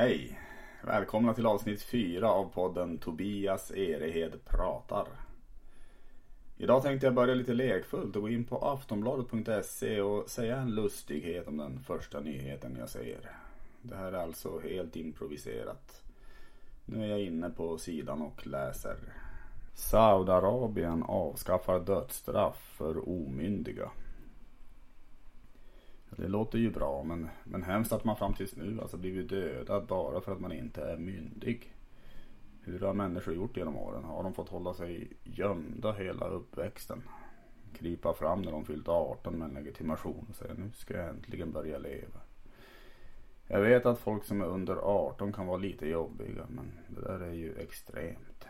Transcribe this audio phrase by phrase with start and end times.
[0.00, 0.40] Hej!
[0.82, 5.08] Välkomna till avsnitt 4 av podden Tobias Erehed pratar.
[6.56, 11.48] Idag tänkte jag börja lite lekfullt och gå in på aftonbladet.se och säga en lustighet
[11.48, 13.30] om den första nyheten jag ser.
[13.82, 16.02] Det här är alltså helt improviserat.
[16.86, 18.96] Nu är jag inne på sidan och läser.
[19.74, 23.90] Saudiarabien avskaffar dödsstraff för omyndiga.
[26.16, 29.86] Det låter ju bra men, men hemskt att man fram tills nu alltså blivit dödad
[29.86, 31.72] bara för att man inte är myndig.
[32.62, 34.04] Hur har människor gjort genom åren?
[34.04, 37.02] Har de fått hålla sig gömda hela uppväxten?
[37.74, 41.52] Krypa fram när de fyllt 18 med en legitimation och säga nu ska jag äntligen
[41.52, 42.20] börja leva.
[43.46, 47.20] Jag vet att folk som är under 18 kan vara lite jobbiga men det där
[47.20, 48.46] är ju extremt.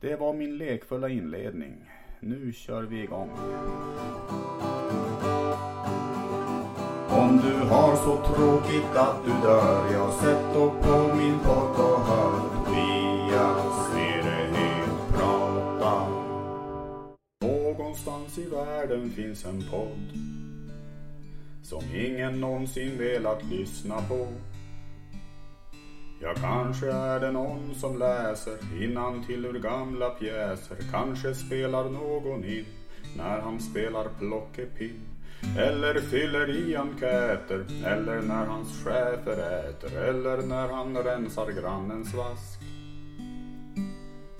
[0.00, 1.90] Det var min lekfulla inledning.
[2.20, 3.30] Nu kör vi igång.
[7.32, 12.00] Om du har så tråkigt att du dör, jag sätt upp på min podd och
[12.00, 16.08] hör Tobias Erehed prata.
[17.40, 20.18] Någonstans i världen finns en podd
[21.62, 24.26] som ingen någonsin velat lyssna på.
[26.20, 30.76] Ja, kanske är det någon som läser innan till ur gamla pjäser.
[30.90, 32.66] Kanske spelar någon in
[33.16, 35.11] när han spelar plockepinn.
[35.58, 37.64] Eller fyller i enkäter.
[37.86, 39.98] Eller när hans chefer äter.
[39.98, 42.60] Eller när han rensar grannens vask.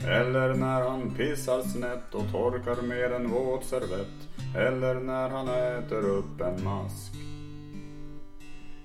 [0.06, 4.28] Eller när han pissar snett och torkar med en våt servett.
[4.56, 7.12] Eller när han äter upp en mask.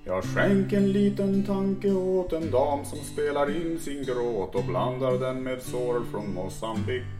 [0.04, 5.12] Jag skänk en liten tanke åt en dam som spelar in sin gråt och blandar
[5.12, 7.17] den med sorl från Mosambik.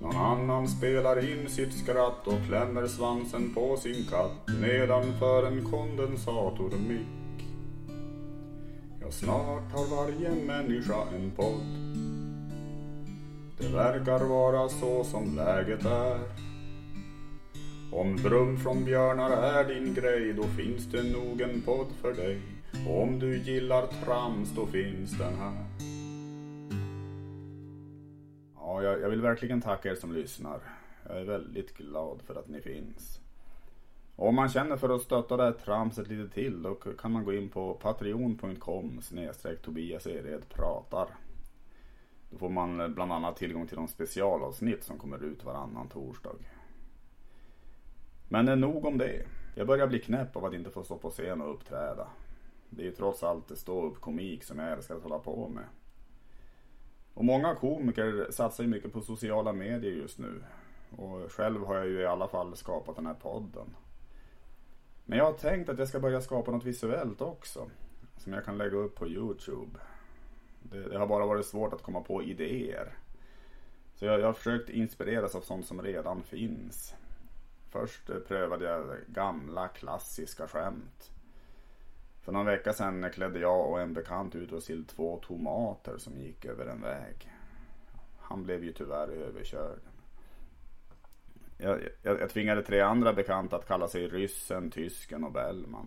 [0.00, 7.06] Någon annan spelar in sitt skratt och klämmer svansen på sin katt nedanför en kondensatormick.
[9.00, 11.86] Ja, snart har varje människa en podd.
[13.58, 16.20] Det verkar vara så som läget är.
[17.92, 22.40] Om Brum från Björnar är din grej då finns det nog en podd för dig.
[22.86, 25.64] Och om du gillar trams då finns den här
[29.02, 30.60] jag, vill verkligen tacka er som lyssnar.
[31.08, 33.20] Jag är väldigt glad för att ni finns.
[34.16, 37.24] Och om man känner för att stötta det här tramset lite till då kan man
[37.24, 41.08] gå in på patreon.com snedstreck Tobias Ered pratar.
[42.30, 46.36] Då får man eh, bland annat tillgång till de specialavsnitt som kommer ut varannan torsdag.
[48.28, 49.26] Men eh, nog om det.
[49.54, 52.08] Jag börjar bli knäpp av att inte få stå på scen och uppträda.
[52.70, 55.64] Det är ju trots allt stå upp komik som jag älskar att hålla på med.
[57.16, 60.42] Och många komiker satsar ju mycket på sociala medier just nu.
[60.96, 63.76] Och själv har jag ju i alla fall skapat den här podden.
[65.04, 67.70] Men jag har tänkt att jag ska börja skapa något visuellt också.
[68.16, 69.78] Som jag kan lägga upp på Youtube.
[70.62, 72.94] Det, det har bara varit svårt att komma på idéer.
[73.94, 76.94] Så jag, jag har försökt inspireras av sånt som redan finns.
[77.70, 81.10] Först prövade jag gamla klassiska skämt.
[82.26, 86.18] För någon vecka sedan klädde jag och en bekant ut oss till två tomater som
[86.18, 87.32] gick över en väg.
[88.18, 89.78] Han blev ju tyvärr överkörd.
[91.58, 95.86] Jag, jag, jag tvingade tre andra bekanta att kalla sig ryssen, tysken och Bellman.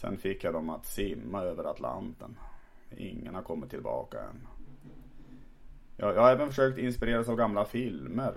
[0.00, 2.36] Sen fick jag dem att simma över Atlanten.
[2.96, 4.46] Ingen har kommit tillbaka än.
[5.96, 8.34] Jag, jag har även försökt inspireras av gamla filmer.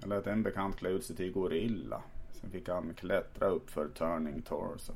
[0.00, 2.02] Jag lät en bekant klä ut sig till gorilla.
[2.32, 4.92] Sen fick han klättra upp för Turning Torso.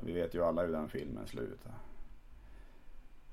[0.00, 1.72] Vi vet ju alla hur den filmen slutar.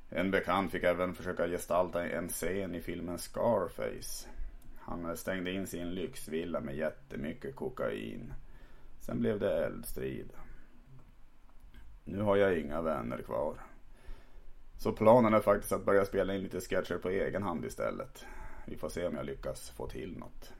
[0.09, 4.27] En bekant fick även försöka gestalta en scen i filmen Scarface.
[4.79, 8.33] Han stängde in sin lyxvilla med jättemycket kokain.
[8.99, 10.29] Sen blev det eldstrid.
[12.03, 13.55] Nu har jag inga vänner kvar.
[14.77, 18.25] Så planen är faktiskt att börja spela in lite sketcher på egen hand istället.
[18.65, 20.53] Vi får se om jag lyckas få till något.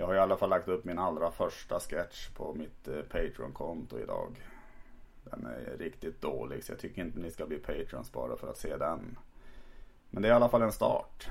[0.00, 3.98] Jag har i alla fall lagt upp min allra första sketch på mitt eh, Patreon-konto
[3.98, 4.42] idag.
[5.24, 8.56] Den är riktigt dålig så jag tycker inte ni ska bli Patrons bara för att
[8.56, 9.18] se den.
[10.10, 11.28] Men det är i alla fall en start.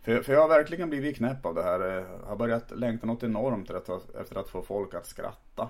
[0.00, 1.80] För, för jag har verkligen blivit knäpp av det här.
[1.80, 5.68] Jag har börjat längta något enormt efter att få folk att skratta.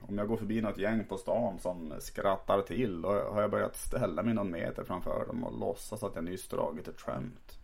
[0.00, 3.76] Om jag går förbi något gäng på stan som skrattar till då har jag börjat
[3.76, 7.61] ställa mig någon meter framför dem och låtsas att jag nyss dragit ett skämt.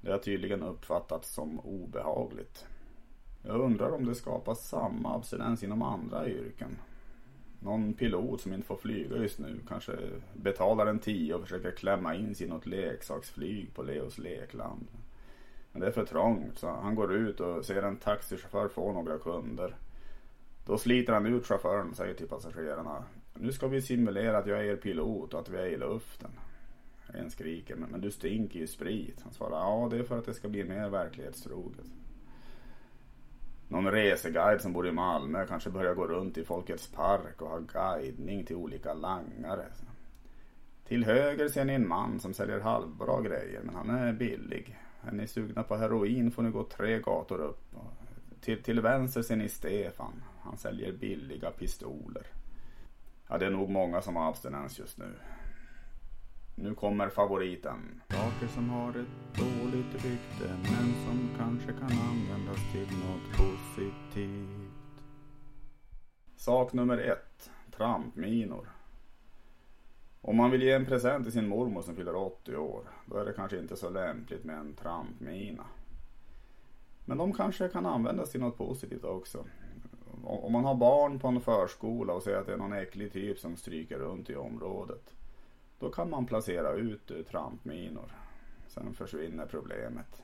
[0.00, 2.66] Det har tydligen uppfattats som obehagligt.
[3.42, 6.78] Jag undrar om det skapas samma abstinens inom andra yrken.
[7.62, 9.92] Någon pilot som inte får flyga just nu kanske
[10.34, 14.86] betalar en tio och försöker klämma in sig i något leksaksflyg på Leos lekland.
[15.72, 19.18] Men det är för trångt så han går ut och ser en taxichaufför få några
[19.18, 19.76] kunder.
[20.66, 23.04] Då sliter han ut chauffören och säger till passagerarna.
[23.34, 26.30] Nu ska vi simulera att jag är er pilot och att vi är i luften.
[27.14, 29.20] En skriker, men, men du stinker ju sprit.
[29.22, 31.86] Han svarar, ja det är för att det ska bli mer verklighetstroget.
[33.68, 37.58] Någon reseguide som bor i Malmö kanske börjar gå runt i Folkets park och ha
[37.58, 39.66] guidning till olika langare.
[40.84, 44.78] Till höger ser ni en man som säljer halvbra grejer men han är billig.
[45.02, 47.74] Är ni sugna på heroin får ni gå tre gator upp.
[48.40, 50.22] Till, till vänster ser ni Stefan.
[50.40, 52.26] Han säljer billiga pistoler.
[53.28, 55.12] Ja, det är nog många som har abstinens just nu.
[56.62, 58.02] Nu kommer favoriten.
[58.08, 65.04] Saker som har ett dåligt rykte men som kanske kan användas till något positivt.
[66.36, 67.50] Sak nummer ett.
[67.76, 68.68] Trampminor.
[70.20, 73.24] Om man vill ge en present till sin mormor som fyller 80 år, då är
[73.24, 75.64] det kanske inte så lämpligt med en trampmina.
[77.04, 79.44] Men de kanske kan användas till något positivt också.
[80.24, 83.38] Om man har barn på en förskola och ser att det är någon äcklig typ
[83.38, 85.14] som stryker runt i området.
[85.80, 88.12] Då kan man placera ut eh, trampminor.
[88.68, 90.22] Sen försvinner problemet.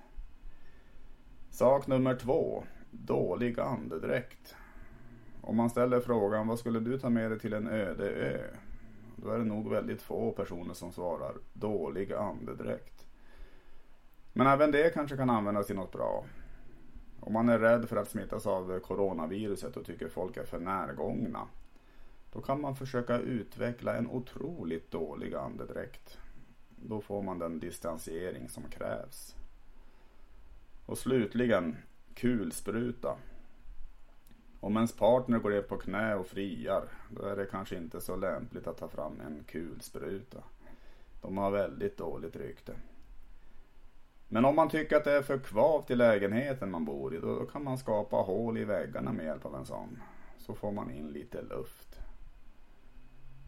[1.51, 2.65] Sak nummer två.
[2.91, 4.57] Dålig andedräkt.
[5.41, 8.41] Om man ställer frågan vad skulle du ta med dig till en öde ö?
[9.17, 13.07] Då är det nog väldigt få personer som svarar dålig andedräkt.
[14.33, 16.25] Men även det kanske kan användas till något bra.
[17.21, 21.49] Om man är rädd för att smittas av coronaviruset och tycker folk är för närgångna.
[22.37, 26.19] Då kan man försöka utveckla en otroligt dålig andedräkt.
[26.69, 29.37] Då får man den distansiering som krävs.
[30.87, 31.77] Och slutligen
[32.15, 33.17] kulspruta.
[34.61, 38.17] Om ens partner går ner på knä och friar, då är det kanske inte så
[38.17, 40.43] lämpligt att ta fram en kulspruta.
[41.23, 42.75] De har väldigt dåligt rykte.
[44.29, 47.47] Men om man tycker att det är för kvavt i lägenheten man bor i, då
[47.47, 49.99] kan man skapa hål i väggarna med hjälp av en sån.
[50.39, 52.01] Så får man in lite luft.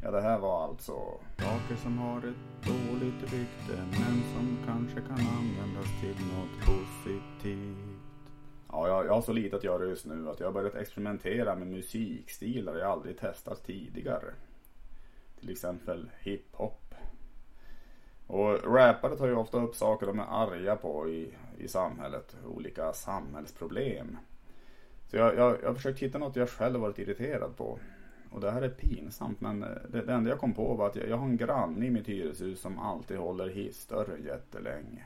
[0.02, 0.92] Ja, det här var alltså
[1.38, 7.98] saker som har ett dåligt rykte men som kanske kan användas till något positivt.
[8.68, 11.54] Ja, jag, jag har så lite att göra just nu att jag har börjat experimentera
[11.54, 14.34] med musikstilar jag aldrig testat tidigare.
[15.40, 16.94] Till exempel hiphop.
[18.26, 22.36] Och rappare tar ju ofta upp saker de är arga på i, i samhället.
[22.46, 24.18] Olika samhällsproblem.
[25.06, 27.78] Så jag, jag, jag har försökt hitta något jag själv varit irriterad på.
[28.30, 30.96] Och det här är pinsamt men eh, det, det enda jag kom på var att
[30.96, 35.04] jag, jag har en granne i mitt hyreshus som alltid håller hissdörren jättelänge.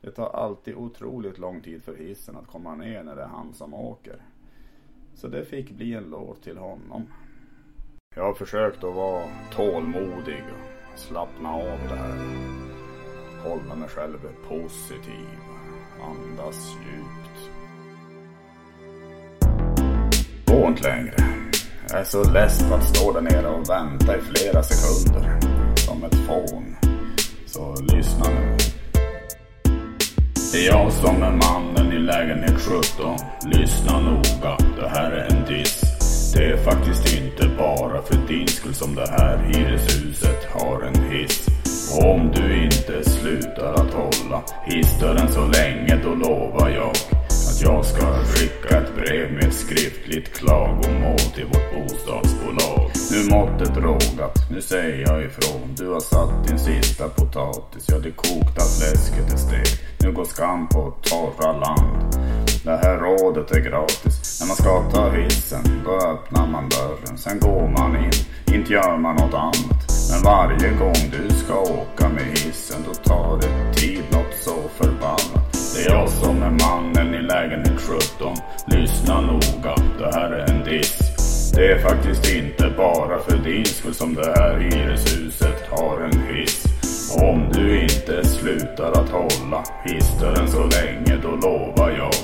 [0.00, 3.54] Det tar alltid otroligt lång tid för hissen att komma ner när det är han
[3.54, 4.16] som åker.
[5.14, 7.06] Så det fick bli en låt till honom.
[8.16, 10.44] Jag har försökt att vara tålmodig
[10.92, 12.18] och slappna av det här.
[13.44, 15.28] Hålla mig själv positiv.
[16.02, 17.50] Andas djupt.
[20.46, 21.33] Gå inte längre.
[21.90, 25.40] Jag är så less på att stå där nere och vänta i flera sekunder.
[25.76, 26.76] Som ett fån.
[27.46, 28.56] Så lyssna nu.
[30.52, 33.16] Det är jag som är mannen i lägenhet 17.
[33.46, 35.80] Lyssna noga, det här är en diss.
[36.34, 41.48] Det är faktiskt inte bara för din skull som det här hyreshuset har en hiss.
[41.92, 46.92] Och om du inte slutar att hålla hissdörren så länge då lovar jag
[47.54, 52.90] att jag ska skicka ett brev med ett skriftligt klagomål till vårt bostadsbolag.
[53.10, 55.74] Nu måttet rågat, nu säger jag ifrån.
[55.76, 59.82] Du har satt din sista potatis, ja det kokta fläsket är stekt.
[60.00, 62.14] Nu går skam på torra land.
[62.64, 64.40] Det här rådet är gratis.
[64.40, 67.18] När man ska ta hissen, då öppnar man dörren.
[67.18, 69.80] Sen går man in, inte gör man något annat.
[70.10, 75.43] Men varje gång du ska åka med hissen, då tar det tid något så förbannat.
[75.74, 78.36] Det är jag som är mannen i lägenhet 17.
[78.66, 80.98] Lyssna noga, det här är en diss.
[81.54, 86.64] Det är faktiskt inte bara för din skull som det här hyreshuset har en hiss.
[87.22, 92.14] Om du inte slutar att hålla hissdörren så länge då lovar jag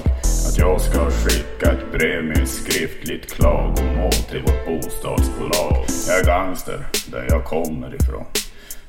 [0.48, 5.84] att jag ska skicka ett brev med skriftligt klagomål till vårt bostadsbolag.
[6.08, 8.24] Jag är gangster där jag kommer ifrån.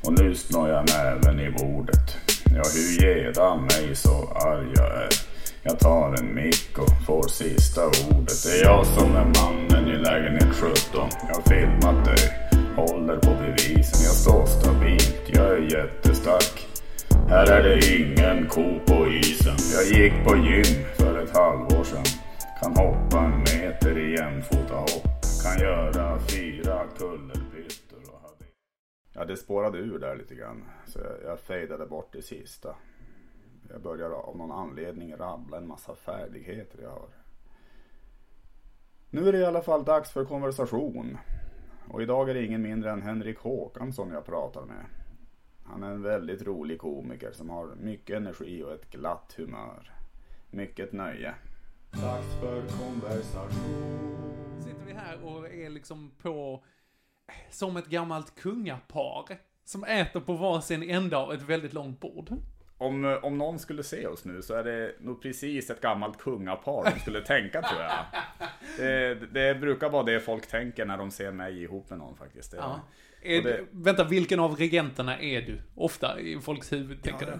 [0.03, 2.30] Och nu snår jag näven i bordet.
[2.55, 5.09] Ja, hur geda mig så arg jag är.
[5.63, 8.43] Jag tar en mick och får sista ordet.
[8.43, 11.09] Det är jag som är mannen i lägenhet 17.
[11.27, 14.01] Jag har filmat dig, håller på bevisen.
[14.03, 16.67] Jag står stabilt, jag är jättestark.
[17.29, 19.57] Här är det ingen ko på isen.
[19.73, 22.03] Jag gick på gym för ett halvår sedan.
[22.61, 25.07] Kan hoppa en meter i jämfota hopp.
[25.43, 27.60] Kan göra fyra kullerbyttor.
[29.13, 30.63] Ja, det spårade ur där lite grann.
[30.85, 32.75] Så jag, jag fejdade bort det sista.
[33.69, 37.09] Jag börjar av någon anledning rabbla en massa färdigheter jag har.
[39.09, 41.17] Nu är det i alla fall dags för konversation.
[41.87, 44.85] Och idag är det ingen mindre än Henrik Håkansson jag pratar med.
[45.63, 49.93] Han är en väldigt rolig komiker som har mycket energi och ett glatt humör.
[50.51, 51.35] Mycket nöje.
[51.91, 53.51] Dags för konversation.
[54.59, 56.63] Sitter vi här och är liksom på,
[57.49, 59.25] som ett gammalt kungapar.
[59.65, 62.29] Som äter på varsin ända av ett väldigt långt bord.
[62.77, 66.91] Om, om någon skulle se oss nu så är det nog precis ett gammalt kungapar
[66.93, 67.91] de skulle tänka tror jag.
[68.77, 72.51] Det, det brukar vara det folk tänker när de ser mig ihop med någon faktiskt.
[72.51, 72.79] Det, Ja.
[73.23, 75.57] Är, det- Vänta, vilken av regenterna är du?
[75.75, 77.39] Ofta i folks huvud, tänker du?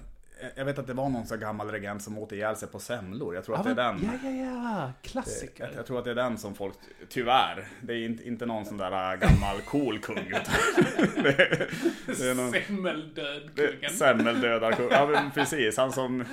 [0.56, 3.36] Jag vet att det var någon så gammal regent som åt ihjäl sig på semlor.
[3.36, 4.10] Jag tror att Ja, det är den.
[4.24, 4.92] Ja, ja, ja.
[5.02, 5.72] Klassiker.
[5.76, 6.74] jag tror att det är den som folk,
[7.10, 10.18] tyvärr, det är inte, inte någon sån där äh, gammal cool kung.
[10.18, 10.44] Utan
[11.24, 11.70] det, är-
[12.06, 13.92] det är någon det Semmeldödkungen.
[13.92, 14.88] semmeldödarkung.
[14.92, 16.26] Ja men precis, han som,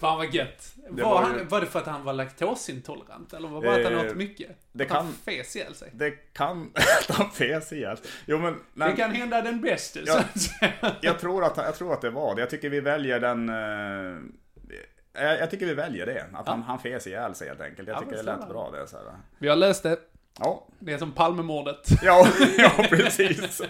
[0.00, 0.75] Fan vad gött.
[0.90, 3.32] Det Var, var han, ju- var det för att han var laktosintolerant?
[3.32, 4.50] Eller var det bara att han Eh, åt mycket?
[4.72, 5.90] det att han fes ihjäl sig?
[5.92, 6.72] det kan,
[7.08, 7.96] han fes ihjäl.
[8.26, 9.60] Jo men, nej, Det kan hända den
[10.06, 10.18] Ja.
[10.18, 10.72] att säga.
[11.00, 12.40] jag, tror att, jag tror att det var det.
[12.40, 16.24] Jag tycker vi väljer den, eh, jag, jag tycker vi väljer det.
[16.32, 17.88] Att han, han fes ihjäl sig helt enkelt.
[17.88, 18.86] Jag Ja, tycker det lät bra det.
[18.86, 19.04] Så här.
[19.38, 19.96] Vi har löst det.
[20.38, 21.88] Ja, Det är som Palmemordet.
[22.02, 22.26] Ja,
[22.58, 23.62] ja precis.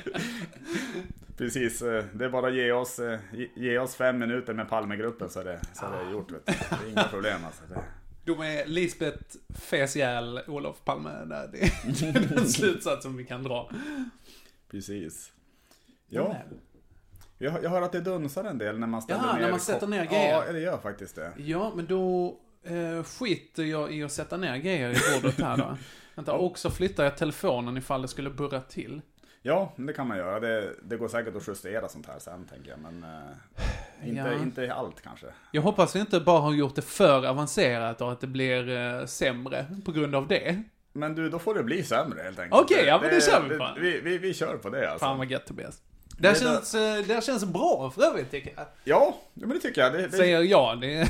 [1.36, 3.20] Precis, eh, det är bara att ge oss, eh,
[3.56, 6.32] ge- oss fem minuter med Palmegruppen så är det, så är det gjort.
[6.32, 6.52] Vet du.
[6.52, 7.62] Det är inga problem alltså.
[7.68, 7.82] Det,
[8.24, 11.10] Då är Lisbeth fes ihjäl Olof Palme.
[11.24, 11.48] Där.
[11.52, 13.70] Det är den slutsatsen vi kan dra.
[14.70, 15.32] precis.
[16.08, 16.36] Ja,
[17.38, 19.60] jag, jag hör att det dunsar en del när man ställer Ja, ner när man
[19.60, 20.44] sätter ner grejer.
[20.46, 21.32] Ja, det gör faktiskt det.
[21.36, 25.76] Ja, men då eh, skiter jag i att sätta ner grejer i bordet här då.
[26.14, 29.00] Vänta, och så flyttar jag telefonen ifall det skulle burra till.
[29.46, 30.40] Ja, det kan man göra.
[30.40, 32.78] Det, det går säkert att justera sånt här sen tänker jag.
[32.78, 34.32] Men eh, inte, Ja.
[34.42, 35.26] inte allt kanske.
[35.52, 39.04] Jag hoppas vi inte bara har gjort det för avancerat och att det blir eh,
[39.06, 40.62] sämre på grund av det.
[40.92, 42.62] Men du, då får det bli sämre helt enkelt.
[42.62, 43.68] Okej, ja, men det kör vi på.
[43.80, 45.06] Vi, vi, vi kör på det alltså.
[45.06, 45.82] Fan vad gött Tobias.
[46.18, 48.66] Det här, Det känns, eh, det här känns bra för övrigt tycker jag.
[48.84, 49.92] Ja, men det tycker jag.
[49.92, 50.80] Det, det, Säger jag.
[50.80, 51.08] Det,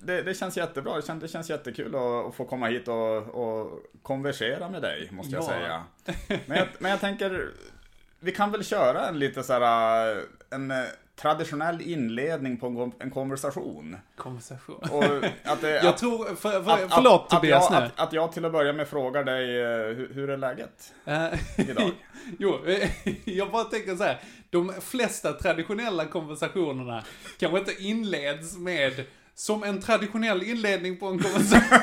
[0.00, 0.96] Det, det, känns jättebra.
[0.96, 5.08] Det känns, det känns jättekul att, att få komma hit och, och konversera med dig,
[5.12, 5.48] måste jag Ja.
[5.48, 5.84] säga.
[6.46, 7.48] Men jag, men jag tänker,
[8.20, 10.76] vi kan väl köra en lite såhär, en eh,
[11.22, 13.96] traditionell inledning på en, kon- en konversation.
[14.16, 14.76] konversation.
[14.90, 15.04] Och
[15.44, 18.12] att det, Jag att, tror, för, för, att, förlåt att, Tobias att jag, att, att
[18.12, 21.26] jag till att börja med frågar dig, eh, hur, hur är läget Eh,
[21.70, 21.90] idag?
[22.38, 22.58] jo,
[23.24, 24.20] jag bara tänker så här.
[24.50, 27.04] De flesta traditionella konversationerna
[27.38, 31.78] kanske inte inleds med som en traditionell inledning på en konversation.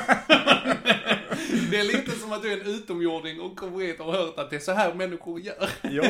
[1.70, 4.38] Det är lite som att du är en utomjording och kommer hit och har hört
[4.38, 5.68] att det är så här människor gör.
[5.82, 6.02] Jo,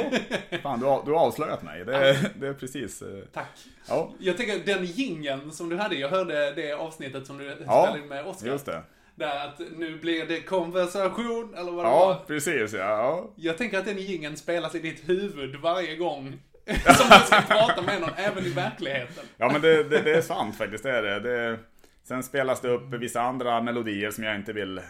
[0.63, 1.85] fan du har, du har avslöjat mig.
[1.85, 3.47] Det, det är precis, eh, Tack.
[3.89, 7.55] ja, Jag tänker den gingen som du hade, jag hörde det avsnittet som du Ja,
[7.57, 8.47] spelade in med Oskar.
[8.47, 8.83] just det.
[9.15, 12.11] Där att nu blir det konversation, eller vad det var.
[12.11, 12.79] Ja, precis ja.
[12.79, 13.31] ja.
[13.37, 16.41] Jag tänker att den gingen spelas i ditt huvud varje gång.
[16.67, 19.25] Som du ska prata med någon, även i verkligheten.
[19.37, 21.21] Ja men det, det, det är sant faktiskt, det är det.
[21.21, 21.59] det.
[22.03, 24.81] Sen spelas det upp vissa andra melodier som jag inte vill,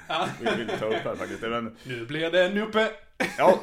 [0.40, 1.42] vill, vill ta upp här faktiskt.
[1.42, 2.90] Men, Nu blir det Nuppe.
[3.38, 3.60] ja,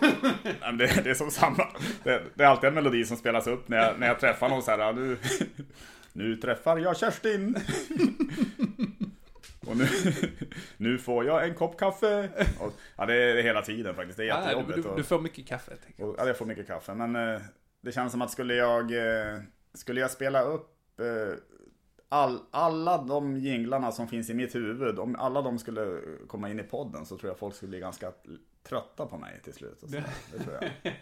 [0.61, 1.67] men det, det är som samma.
[2.03, 4.61] Det, det är alltid en melodi som spelas upp när jag, när jag träffar någon
[4.63, 4.77] så här.
[4.79, 5.17] ja, Nu,
[6.13, 7.55] nu träffar jag Kerstin.
[9.67, 9.87] Och nu,
[10.77, 12.29] nu får jag en kopp kaffe.
[12.59, 14.83] Och, ja det är hela tiden faktiskt, det är Ja, du, jättejobbigt.
[14.83, 15.71] du, och- du får mycket kaffe.
[15.97, 16.93] och, ja, jag får mycket kaffe.
[16.93, 17.41] Men eh,
[17.81, 19.39] det känns som att skulle jag, eh,
[19.73, 21.05] skulle jag spela upp eh,
[22.09, 26.59] all, alla de jinglarna som finns i mitt huvud, om alla de skulle komma in
[26.59, 28.11] i podden så tror jag folk skulle bli ganska
[28.69, 29.83] trötta på mig till slut.
[29.83, 29.95] Och så.
[30.31, 30.93] Det tror jag.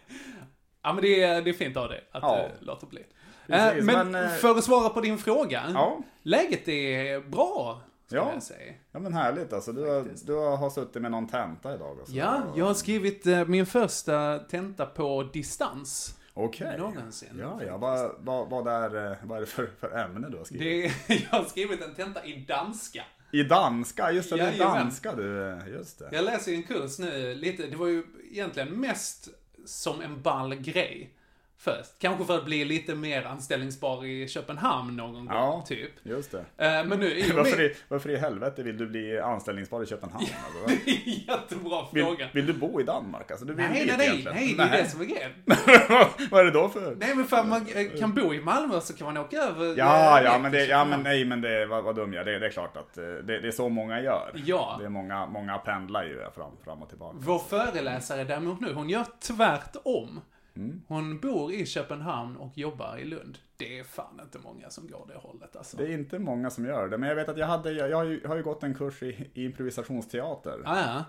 [0.82, 2.48] Ja men det är, det är fint av dig att Ja.
[2.60, 3.04] låter bli.
[3.48, 5.64] Precis, Eh, men men, eh, för att svara på din fråga.
[5.74, 8.32] Ja, Läget är bra, Ja.
[8.34, 8.74] jag säga.
[8.92, 9.72] ja men härligt alltså.
[9.72, 12.00] Du har, du har suttit med någon tenta idag.
[12.00, 12.16] Alltså.
[12.16, 16.20] Ja, jag har skrivit eh, min första tenta på distans.
[16.38, 16.78] Okej.
[16.78, 17.30] Någonsin.
[17.40, 17.78] Ja, ja.
[17.78, 20.94] Vad, vad, vad, är, eh, vad är det för, för ämne du har skrivit?
[21.08, 23.04] Det jag har skrivit en tenta i danska.
[23.32, 26.10] I danska, just det, det är danska du, eh, just det.
[26.12, 29.30] Jag läser ju en kurs nu, lite, det var ju egentligen mest
[29.66, 31.14] som en ball grej.
[31.58, 32.00] Först.
[32.00, 35.64] Kanske för att bli lite mer anställningsbar i Köpenhamn någon gång, Ja.
[35.68, 35.92] typ.
[36.04, 36.40] Just det.
[36.58, 40.26] Eh, men nu, i Varför i, varför i helvete vill du bli anställningsbar i Köpenhamn?
[40.46, 40.90] Alltså?
[41.06, 42.28] Jättebra vill, fråga.
[42.34, 43.32] vill du bo i Danmark?
[43.32, 44.36] Alltså, du vill Nej, nej, nej, egentligen?
[44.36, 45.32] nej, det är det som är grejen.
[46.32, 46.96] Vad är det då för?
[46.96, 49.76] Nej, men för att man eh, kan bo i Malmö så kan man åka över...
[49.78, 52.26] Ja, eh, ja, ner men det, ja, men nej, men det, vad, vad dum jag
[52.26, 54.32] det, det är klart att eh, det, det är så många gör.
[54.46, 54.76] Ja.
[54.80, 57.18] Det är många, många pendlar ju fram, fram och tillbaka.
[57.20, 60.22] Vår föreläsare däremot nu, hon gör tvärtom.
[60.56, 60.82] Mm.
[60.88, 63.38] Hon bor i Köpenhamn och jobbar i Lund.
[63.58, 65.78] Det är fan inte många som går det hållet alltså.
[65.78, 67.98] Det är inte många som gör det, men jag vet att jag, hade, jag, jag
[67.98, 70.62] har, ju, har ju gått en kurs i, i improvisationsteater.
[70.66, 71.04] Ah, ja.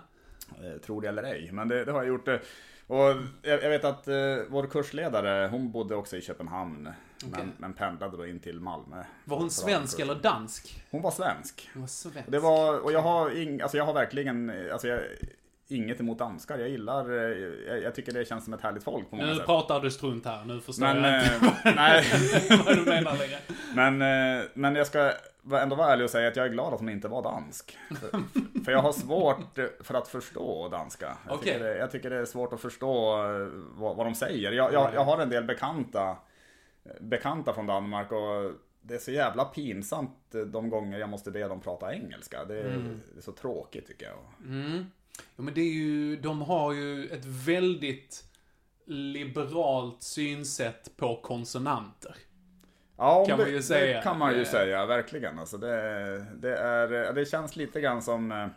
[0.67, 2.27] Eh, tror det eller ej, men det, det har jag gjort.
[2.27, 2.35] eh,
[2.87, 2.97] Och
[3.41, 4.15] jag, jag vet att eh,
[4.49, 6.89] vår kursledare, hon bodde också i Köpenhamn.
[7.25, 7.29] Okej.
[7.31, 9.03] Men, men pendlade då in till Malmö.
[9.25, 10.83] Var hon svensk eller dansk?
[10.91, 11.69] Hon var svensk.
[11.73, 12.31] Hon var svensk.
[12.31, 14.99] Det var, och jag har, ing, alltså jag har verkligen, eh, alltså jag,
[15.67, 16.57] inget emot danskar.
[16.57, 19.35] Jag gillar, eh, jag, jag tycker det känns som ett härligt folk på många Nu
[19.35, 19.45] sätt.
[19.45, 21.35] pratar du strunt här, nu förstår Men, jag inte
[21.69, 22.05] eh, nej.
[22.65, 23.37] vad du menar längre.
[23.75, 24.01] Men,
[24.39, 25.11] eh, men jag ska
[25.61, 27.77] ändå vara ärlig och säga att jag är glad att hon inte var dansk.
[27.99, 28.09] För,
[28.65, 31.17] för jag har svårt för att förstå danska.
[31.25, 31.53] Jag, Okej.
[31.53, 33.17] tycker, det, jag tycker det är svårt att förstå
[33.75, 34.51] vad, vad de säger.
[34.51, 36.17] Jag, jag, jag har en del bekanta,
[36.99, 41.61] bekanta från Danmark och det är så jävla pinsamt de gånger jag måste be dem
[41.61, 42.45] prata engelska.
[42.45, 44.49] Det är, är så tråkigt tycker jag.
[44.51, 44.85] Mm.
[45.35, 48.23] Ja, men det är ju, de har ju ett väldigt
[48.85, 52.15] liberalt synsätt på konsonanter.
[52.97, 53.97] Ja, Kan det, man ju säga.
[53.97, 54.47] det kan man ju Eh.
[54.47, 55.39] säga, verkligen.
[55.39, 58.47] Alltså det, det, är, det känns lite grann som, eh,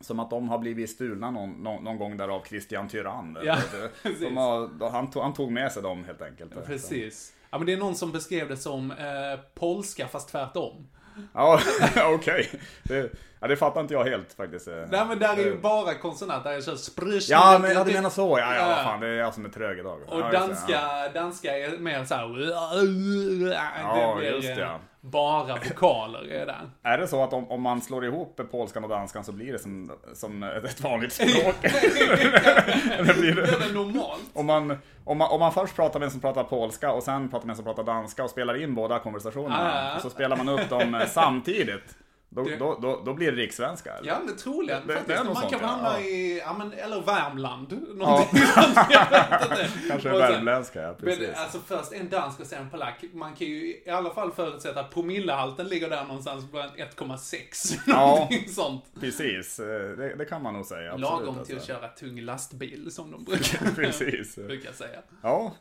[0.00, 3.38] som att de har blivit stulna någon, någon, någon gång där av Christian Tyrann.
[3.44, 3.54] Ja,
[4.34, 6.66] har, han, tog, han tog med sig dem helt enkelt.
[6.66, 7.32] Precis.
[7.50, 10.88] Ja, men det är någon som beskrev det som eh, polska fast tvärtom.
[11.34, 11.60] Ja,
[12.14, 12.50] okej.
[12.82, 14.66] Det, ja, det fattar inte jag helt faktiskt.
[14.66, 17.30] Nej men där är ju bara konsonant, där är så sprush.
[17.30, 18.38] Ja, men ja, du menar så.
[18.38, 18.84] Ja, ja, Ja.
[18.84, 19.00] fan.
[19.00, 20.00] Det är jag som är trög idag.
[20.08, 21.08] Och ja, danska, ja.
[21.14, 22.50] danska är mer såhär...
[22.50, 24.80] Ja, det blir just det, eh, ja.
[25.04, 26.56] Bara vokaler är det.
[26.82, 29.58] Är det så att om, om man slår ihop polskan och danskan så blir det
[29.58, 31.64] som, som ett vanligt språk?
[31.64, 33.46] Eller blir det...
[33.46, 34.22] Det normalt.
[34.32, 37.28] Om man, om, man, om man först pratar med en som pratar polska och sen
[37.28, 40.00] pratar med en som pratar danska och spelar in båda konversationerna Ah.
[40.00, 41.96] så spelar man upp dem eh, samtidigt.
[42.34, 43.92] Då, Det- då, då, då blir det rikssvenska.
[43.94, 44.08] eller?
[44.08, 45.24] Ja men troligen Det- det faktiskt.
[45.24, 45.66] nog man kan ja.
[45.66, 46.04] hamna Ja.
[46.06, 47.86] i, ja men, eller Värmland.
[47.94, 49.68] Någonting inte.
[49.88, 51.20] Kanske sen- värmländska, ja precis.
[51.28, 53.04] Men alltså först en dansk och sen en polack.
[53.12, 57.78] Man kan ju i alla fall förutsätta att promillehalten ligger där någonstans på 1,6.
[57.86, 58.28] Ja.
[58.48, 58.84] Sånt.
[59.00, 60.92] Precis, eh, det, det kan man nog säga.
[60.92, 61.44] Absolut, Lagom alltså.
[61.44, 64.36] till att köra tung lastbil som de brukar, Precis.
[64.36, 64.98] brukar säga.
[65.22, 65.52] Ja.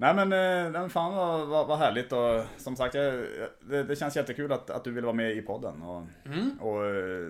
[0.00, 4.16] Nej men, eh, men fan vad, vad, vad härligt och som sagt det, det känns
[4.16, 5.82] jättekul att, att du vill vara med i podden.
[5.82, 6.58] Och, Mm.
[6.60, 7.28] och eh,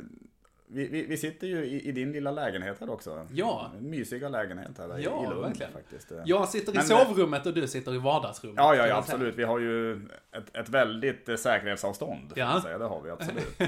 [0.71, 3.27] vi, vi, vi sitter ju i, i din lilla lägenhet här också.
[3.33, 3.71] Ja.
[3.81, 5.73] Mysiga lägenhet här i- Ja, i Lund verkligen.
[5.73, 6.13] faktiskt.
[6.25, 8.57] Jag sitter i Men- sovrummet och du sitter i vardagsrummet.
[8.59, 9.35] Ja, ja, ja absolut.
[9.35, 9.93] Vi har ju
[10.33, 12.33] ett, ett väldigt eh, säkerhetsavstånd.
[12.35, 12.61] Ja.
[12.63, 12.79] Säga.
[12.79, 13.59] Det har vi absolut.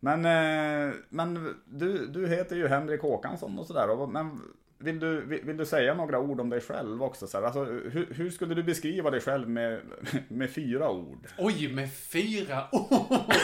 [0.00, 4.06] Men, eh, men du, du heter ju Henrik Håkansson och sådär.
[4.06, 4.40] Men
[4.78, 7.26] vill du, vill, du säga några ord om dig själv också?
[7.26, 7.44] Så här?
[7.44, 9.80] Alltså, hur, hur skulle du beskriva dig själv med,
[10.28, 11.26] med fyra ord?
[11.38, 13.34] Oj, med fyra ord!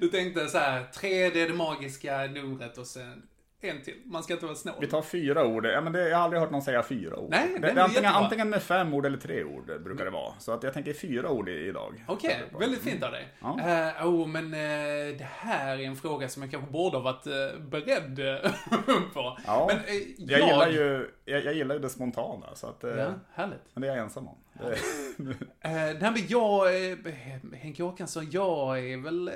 [0.00, 3.22] du tänkte så här, tre det är det magiska numret och sen
[3.64, 3.94] en till.
[4.04, 4.74] Man ska inte vara snål.
[4.80, 5.66] Vi tar fyra ord.
[5.66, 7.30] Ja, men det, jag har aldrig hört någon säga fyra ord.
[7.30, 10.34] Nej, det, det är antingen, antingen med fem ord eller tre ord brukar det vara.
[10.38, 12.04] Så att jag tänker fyra ord idag.
[12.06, 13.28] Okej, väldigt fint av dig.
[13.40, 13.60] Ja.
[13.60, 17.26] Eh, oh, men eh, det här är en fråga som jag kanske borde ha varit
[17.26, 18.16] uh, beredd
[19.14, 19.38] på.
[19.46, 22.54] Ja, men eh, Jag, gillar ju, jag, jag gillar ju det spontana.
[22.54, 23.62] Så att, Ja, härligt.
[23.74, 24.38] Men det är jag ensam om.
[24.52, 24.78] Det,
[25.62, 26.68] nej men jag,
[27.56, 29.30] Henke Håkansson, jag är väl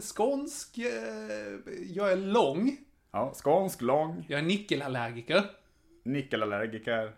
[0.00, 0.78] skånsk,
[1.88, 2.76] jag är lång,
[3.10, 5.50] ja, skånsk, lång, jag är nickelallergiker.
[6.02, 7.12] nickelallergiker.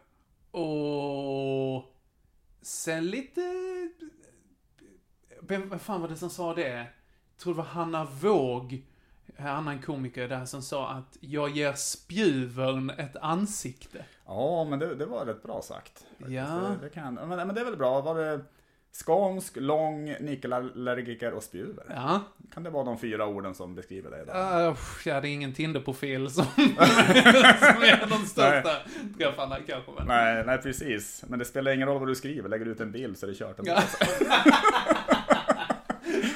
[0.50, 1.84] Och
[2.62, 3.40] sen lite...
[5.40, 6.68] Vem vad fan var det som sa det?
[6.68, 6.86] Jag
[7.38, 8.82] tror det var Hanna Våg,
[9.36, 14.04] en annan komiker där, som sa att jag ger spjuvern ett ansikte.
[14.26, 15.98] Ja, men det, det var rätt bra sagt.
[15.98, 16.30] faktiskt.
[16.30, 16.46] Ja.
[16.46, 18.00] Det, det kan, men, men det är väl bra.
[18.00, 18.40] Var det
[18.92, 21.84] skånsk, lång, nickelallergiker och spjuver?
[21.88, 22.20] Ja.
[22.54, 24.20] Kan det vara de fyra orden som beskriver dig?
[24.20, 28.70] Uh, jag hade ingen Tinder-profil som, som är de största
[29.18, 29.90] träffarna kanske.
[29.98, 30.06] Men.
[30.06, 31.24] Nej, nej, precis.
[31.28, 32.48] Men det spelar ingen roll vad du skriver.
[32.48, 33.58] Lägger du ut en bild så är det kört.
[33.58, 33.72] ändå.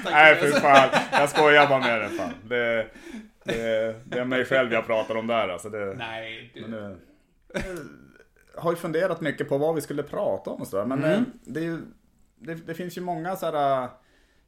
[0.05, 0.89] Nej, för fan.
[1.13, 2.09] Jag skojar bara med det.
[2.09, 2.33] Fan.
[2.49, 2.87] Det,
[3.45, 5.49] det, det är mig själv jag pratar om där.
[5.49, 6.79] Alltså det, Nej, du.
[7.55, 7.61] Eh,
[8.57, 10.85] har ju funderat mycket på vad vi skulle prata om och sådär.
[10.85, 11.11] Men Mm.
[11.13, 11.79] eh, det, är ju,
[12.47, 13.89] det, det finns ju många sådär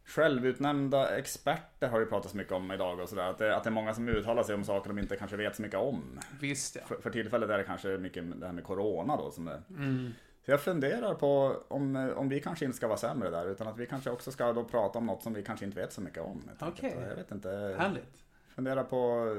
[0.07, 3.31] självutnämnda experter har ju pratats mycket om idag och sådär.
[3.31, 5.57] Att det, att det är många som uttalar sig om saker de inte kanske vet
[5.57, 6.21] så mycket om.
[6.41, 6.83] Visst ja.
[6.87, 9.63] För, för tillfället är det kanske mycket det här med Corona då som är.
[9.71, 10.13] Mm.
[10.45, 13.47] Så jag funderar på om, eh, om vi kanske inte ska vara sämre där.
[13.47, 15.93] Utan att vi kanske också ska då prata om något som vi kanske inte vet
[15.93, 16.51] så mycket om.
[16.61, 16.97] Okej.
[16.97, 17.77] Och Jag vet inte.
[17.79, 18.25] Härligt.
[18.49, 19.33] Fundera på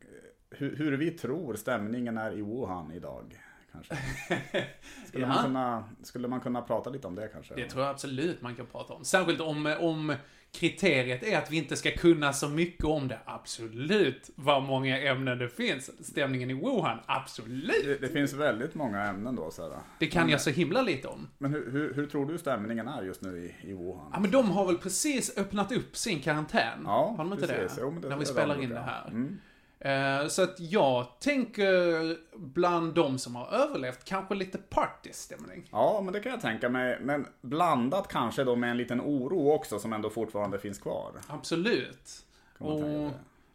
[0.00, 0.06] eh,
[0.50, 3.42] hur, hur vi tror stämningen är i Wuhan idag.
[3.72, 3.96] Kanske.
[5.08, 5.42] Skulle, man Ja.
[5.42, 7.54] kunna, skulle man kunna prata lite om det kanske?
[7.54, 9.04] Det tror jag absolut man kan prata om.
[9.04, 10.14] Särskilt om, om
[10.52, 13.18] kriteriet är att vi inte ska kunna så mycket om det.
[13.24, 14.30] Absolut.
[14.34, 16.06] Vad många ämnen det finns.
[16.06, 16.98] Stämningen i Wuhan.
[17.06, 17.84] Absolut.
[17.84, 19.78] Det, det finns väldigt många ämnen då så här.
[19.98, 21.28] Det kan jag så himla lite om.
[21.38, 24.10] Men hur, hur, hur tror du stämningen är just nu i, i Wuhan?
[24.12, 26.82] Ja, men de har väl precis öppnat upp sin karantän?
[26.84, 27.76] Ja, har de inte precis.
[27.76, 27.82] det?
[27.82, 29.08] Jo, men det- När vi spelar de in det här.
[29.08, 29.38] Mm.
[29.84, 35.68] Eh, Så att jag tänker bland de som har överlevt, kanske lite partystämning.
[35.72, 36.98] Ja, men det kan jag tänka mig.
[37.02, 41.12] Men blandat kanske då med en liten oro också som ändå fortfarande finns kvar.
[41.28, 42.24] Absolut.
[42.58, 43.10] Och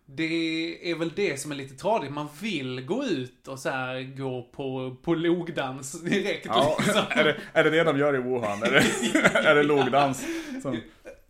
[0.05, 2.11] det är väl det som är lite tradigt.
[2.11, 6.45] Man vill gå ut och så här gå på, på logdans direkt.
[6.45, 7.03] Ja, Liksom.
[7.09, 8.63] är, det, är det det de gör i Wuhan?
[8.63, 10.25] Är det, är det logdans?
[10.61, 10.81] Som...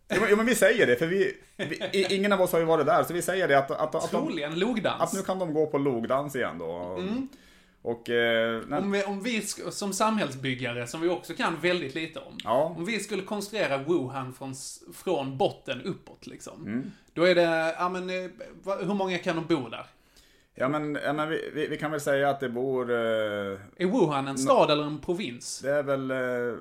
[0.10, 2.66] Jo, men- jo, men vi säger det, för vi, vi, ingen av oss har ju
[2.66, 5.02] varit där, så vi säger det att, att, att, de, Troligen logdans.
[5.02, 7.00] att nu kan de gå på logdans igen då.
[7.82, 9.42] Och, eh, Om vi, om vi
[9.72, 12.38] som samhällsbyggare, som vi också kan väldigt lite om.
[12.44, 12.74] Ja.
[12.78, 14.54] Om vi skulle konstruera Wuhan från,
[14.94, 16.66] från botten uppåt liksom.
[16.66, 16.92] Mm.
[17.14, 18.30] Då är det, ja men, eh,
[18.80, 19.86] hur många kan de bo där?
[20.56, 22.98] ja, men, ja, men vi, vi, vi kan väl säga att det bor, eh,
[23.78, 25.60] Är Wuhan en stad eller en provins?
[25.64, 26.58] det är väl, eh,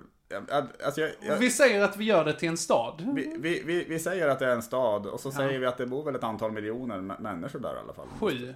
[0.84, 3.12] alltså jag, jag, Vi säger att vi gör det till en stad.
[3.14, 5.78] vi, vi, vi, vi säger att det är en stad och så säger vi att
[5.78, 8.06] det bor väl ett antal miljoner mä- människor där i alla fall.
[8.20, 8.54] Sju.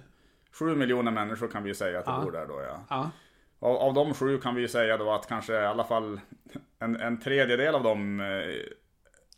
[0.53, 2.21] Sju miljoner människor kan vi ju säga att det Ja.
[2.23, 2.85] bor där då ja.
[2.89, 3.09] Ja.
[3.59, 6.19] Av, av de sju kan vi ju säga då att kanske i alla fall
[6.79, 8.25] en, en tredjedel av dem eh,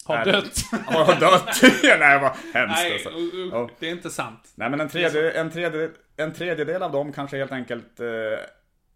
[0.05, 0.57] Har är- dött.
[0.85, 1.61] har dött.
[1.99, 3.09] Nej vad hemskt Nej, alltså.
[3.09, 3.69] uh, Ja.
[3.79, 4.51] det är inte sant.
[4.55, 8.07] Nej men en, tredje, en, tredje, en tredjedel av dem kanske helt enkelt eh,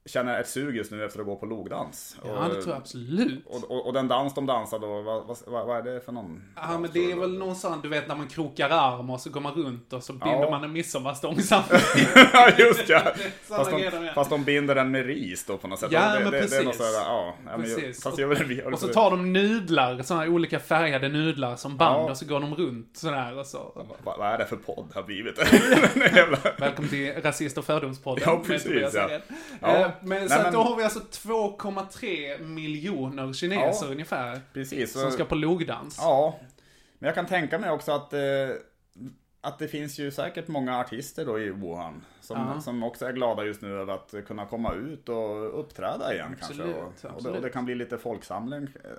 [0.08, 2.17] känner ett sug just nu efter att gå på logdans.
[2.26, 3.46] Ja, det tror jag absolut.
[3.46, 6.43] Och, och, och den dans de dansar då, vad, vad, vad, är det för någon?
[6.56, 9.30] Ja, men det är väl någon sån, du vet när man krokar arm och så
[9.30, 10.50] går man runt och så binder Ja.
[10.50, 12.10] man en midsommarstång samtidigt.
[12.34, 13.02] Ja just ja!
[13.48, 15.91] Fast de, fast de binder den med ris då på något sätt.
[15.91, 16.78] Ja, det, men det, Det är något precis.
[16.93, 18.04] sådär, ja, ja, men jag, Precis.
[18.04, 21.78] fast jag vill, jag, Och så tar de nudlar, såna här olika färgade nudlar som
[21.78, 22.12] band Ja.
[22.12, 23.86] och så går de runt sådär och så.
[24.04, 25.39] vad, vad är det för podd har blivit?
[26.60, 28.24] Välkommen till Rasist och fördomspodden.
[28.26, 28.96] Ja, precis,
[29.62, 29.91] ja.
[30.02, 33.92] Men Nej, så men- då har vi alltså 2,3 miljoner kineser Ja.
[33.92, 34.42] ungefär.
[34.54, 34.94] Precis.
[35.02, 35.98] Som ska på logdans.
[36.02, 36.40] Ja,
[37.00, 38.20] men jag kan tänka mig också att, eh,
[39.42, 42.62] att det finns ju säkert många artister då i Wuhan som, Ja.
[42.62, 46.60] som också är glada just nu över att kunna komma ut och uppträda igen Absolut,
[46.60, 46.80] kanske.
[46.82, 47.42] Och, och, det, och absolut.
[47.42, 48.90] det kan bli lite folksamling, eh,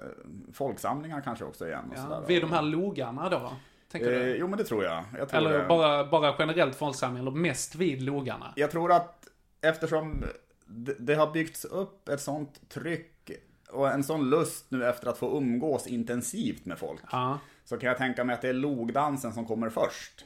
[0.52, 1.84] folksamlingar kanske också igen.
[1.90, 2.22] Och Ja, sådär.
[2.26, 3.52] vid de här logarna då?
[3.92, 4.36] Tänker eh, du?
[4.36, 5.04] Jo men det tror jag.
[5.18, 5.64] jag tror Eller det.
[5.68, 8.52] bara, bara generellt folksamling, eller mest vid logarna?
[8.56, 9.28] Jag tror att
[9.60, 10.24] eftersom
[10.68, 13.30] det, det har byggts upp ett sånt tryck
[13.70, 17.00] och en sån lust nu efter att få umgås intensivt med folk.
[17.12, 17.38] Ja.
[17.64, 20.24] Så kan jag tänka mig att det är logdansen som kommer först.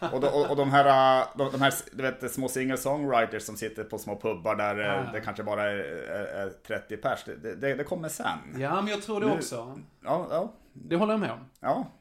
[0.12, 3.56] och, då, och, och de här, äh, de, de här du vet, små singer-songwriters som
[3.56, 5.12] sitter på små pubbar där äh, Ja.
[5.12, 7.24] det kanske bara är, är, är 30 pers.
[7.24, 8.26] Det, det, det kommer sen.
[8.58, 9.78] ja, men jag tror det Nu- också.
[10.04, 11.44] Ja, ja, Det håller jag med om.
[11.60, 11.92] ja.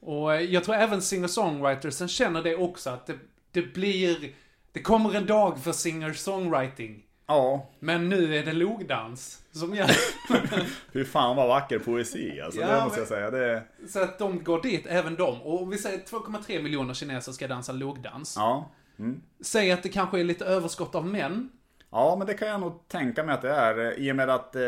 [0.00, 3.18] Och jag tror även singer-songwritersen känner det också, att det,
[3.52, 4.32] det blir...
[4.72, 7.02] Det kommer en dag för singer-songwriting.
[7.28, 7.66] Ja.
[7.80, 9.96] Men nu är det logdans som gäller.
[10.92, 12.60] Hur fan vad vacker poesi alltså.
[12.60, 13.30] Ja, det måste men- jag säga.
[13.30, 15.42] Det, Så att de går dit, även de.
[15.42, 18.34] Och om vi säger 2,3 miljoner kineser ska dansa logdans.
[18.36, 18.70] ja.
[18.98, 19.20] Mm.
[19.40, 21.48] Säg att det kanske är lite överskott av män.
[21.90, 23.78] ja, men det kan jag nog tänka mig att det är.
[23.78, 24.60] eh, I och med att eh,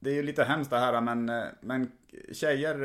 [0.00, 1.90] det är ju lite hemskt det här men, eh, men
[2.32, 2.80] tjejer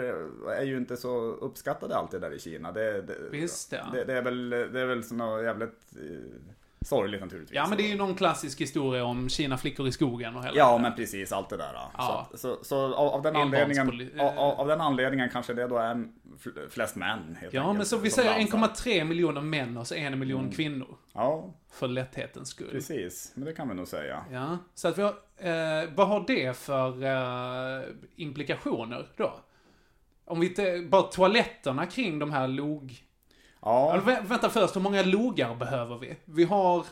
[0.50, 2.72] eh, är ju inte så uppskattade alltid där i Kina.
[2.72, 3.86] Det, det, Visst, ja.
[3.94, 6.18] Det, det är väl, det är väl så något jävligt eh,
[6.86, 7.56] sorgligt naturligtvis.
[7.56, 10.74] Ja, men det är ju någon klassisk historia om Kina-flickor i skogen och hela Ja,
[10.76, 10.82] det.
[10.82, 11.74] men precis allt det där.
[11.74, 11.92] då.
[11.98, 12.28] Ja.
[12.32, 15.78] Så, så, så av, av, den anledningen, Enbarnspoli- av, av- den anledningen kanske det då
[15.78, 16.08] är
[16.70, 17.38] flest män.
[17.42, 18.58] Helt Ja, enkelt, men så vi säger dansar.
[18.92, 20.98] 1,3 miljoner män och så en miljon kvinnor.
[21.14, 22.70] Ja, För lätthetens skull.
[22.72, 23.32] precis.
[23.36, 24.26] Men det kan vi nog säga.
[24.32, 27.84] Ja, så att vi har, eh, vad har det för eh,
[28.16, 29.34] implikationer då?
[30.26, 33.04] Om vi inte, bara toaletterna kring de här log...
[33.62, 36.18] Ja, vä- vänta först, hur många logar behöver vi?
[36.26, 36.86] Vi har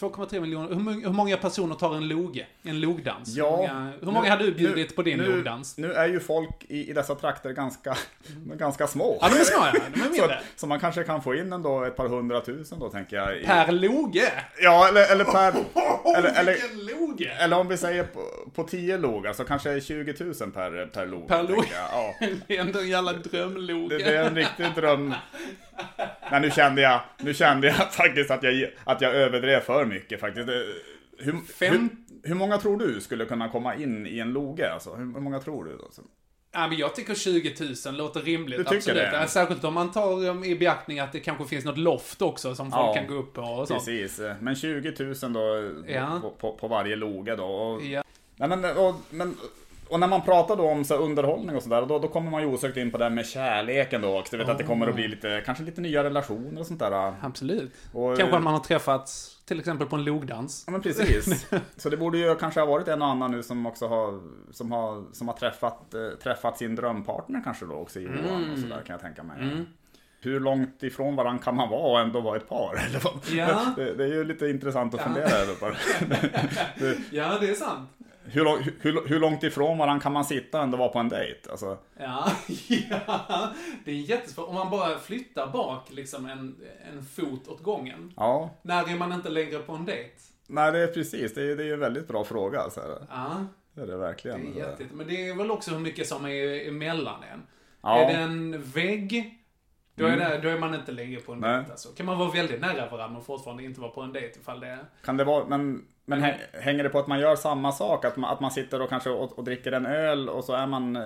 [0.00, 0.68] 2,3 miljoner.
[0.68, 2.46] Hur, många- hur många personer tar en loge?
[2.62, 3.28] En logdans?
[3.36, 5.78] Ja, hur många, hur många nu- hade du bjudit nu- på din nu, logdans?
[5.78, 7.96] Nu är ju folk i, i dessa trakter ganska,
[8.58, 9.18] ganska små.
[9.20, 9.72] Ja, de är små ja.
[9.94, 10.40] De är så, mindre.
[10.56, 13.40] så man kanske kan få in ändå ett par hundratusen då tänker jag.
[13.40, 14.32] I, Per loge?
[14.62, 15.48] Ja, eller, eller per...
[16.18, 17.30] eller, eller, Vilken loge!
[17.40, 18.20] eller om vi säger på,
[18.54, 21.28] på 10 logar så kanske 20 000 per, per log.
[21.28, 21.48] Per log.
[21.58, 21.88] tänker jag.
[22.20, 22.26] Ja.
[22.46, 23.98] Det är ändå en jävla drömloge.
[23.98, 25.14] Det, det är en riktig dröm.
[26.30, 30.20] Men nu kände jag, nu kände jag faktiskt att jag, att jag överdrev för mycket
[30.20, 30.46] faktiskt.
[30.46, 30.66] Det-
[31.18, 31.88] Hur, hur,
[32.22, 34.72] hur många tror du skulle kunna komma in i en loge?
[34.72, 34.94] Alltså?
[34.94, 35.76] Hur, hur många tror du?
[35.76, 35.90] Då?
[36.52, 37.54] Ja, men jag tycker 20
[37.86, 38.58] 000 låter rimligt.
[38.58, 39.02] Du tycker absolut.
[39.02, 39.16] det?
[39.20, 42.54] Ja, Särskilt om man tar um, i beaktning att det kanske finns något loft också
[42.54, 43.84] som folk Ja, kan gå upp på och sånt.
[43.84, 46.18] Precis, men 20 000 då Ja.
[46.22, 47.44] på, på, på varje loge då.
[47.44, 48.02] Och, Ja.
[48.36, 49.36] nej, men, och, men,
[49.94, 52.48] och när man pratar då om så underhållning och sådär, då, då kommer man ju
[52.48, 54.30] osökt in på det här med kärleken då också.
[54.36, 57.14] Du vet att det kommer att bli lite, kanske lite nya relationer och sånt där.
[57.20, 57.72] Absolut.
[57.92, 60.64] Och- Kanske att man har träffats till exempel på en logdans.
[60.66, 61.46] Ja men precis.
[61.76, 64.20] Så det borde ju kanske ha varit en och annan nu som också har,
[64.52, 68.58] som har, som har träffat, eh, träffat sin drömpartner kanske då också i Johan och
[68.58, 69.36] sådär kan jag tänka mig.
[69.42, 69.66] Mm.
[70.20, 72.78] Hur långt ifrån varandra kan man vara och ändå vara ett par?
[73.36, 73.60] Ja.
[73.76, 75.78] Det, det är ju lite intressant att fundera över.
[77.10, 77.90] Ja, det är sant.
[78.24, 78.44] Hur,
[78.80, 81.50] hur, hur långt ifrån varandra kan man sitta ändå vara på en dejt?
[81.50, 82.30] Alltså, Ja,
[83.06, 83.52] ja.
[83.84, 84.48] Det är jättesvårt.
[84.48, 86.56] Om man bara flyttar bak liksom en,
[86.92, 88.12] en fot åt gången.
[88.16, 90.10] ja, När är man inte längre på en dejt?
[90.46, 92.70] nej det är precis, det är, det är en väldigt bra fråga.
[92.70, 92.88] Så här.
[93.10, 94.52] Ja, Det är det det verkligen.
[94.52, 94.86] är jättet.
[94.92, 97.42] Men det är väl också hur mycket som är emellan en.
[97.82, 97.98] Ja.
[98.00, 99.38] Är det en vägg,
[99.94, 101.56] då är, det, då är man inte längre på en Nej.
[101.56, 101.70] dejt.
[101.70, 101.88] Alltså.
[101.88, 104.66] Kan man vara väldigt nära varandra och fortfarande inte vara på en dejt ifall det
[104.68, 104.84] är...
[105.04, 108.04] Kan det vara, men, men hä- hänger det på att man gör samma sak?
[108.04, 110.66] Att man, att man sitter och kanske och, och dricker en öl och så är
[110.66, 111.02] man eh,